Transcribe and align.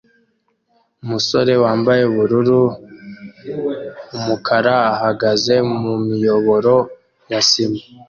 Umusore 1.03 1.53
wambaye 1.63 2.01
ubururu 2.11 2.61
& 3.39 4.17
umukara 4.17 4.75
ahagaze 4.95 5.53
mumiyoboro 5.83 6.75
ya 7.31 7.41
sima 7.49 7.81